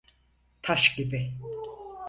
Taş 0.61 0.95
gibi. 0.95 1.33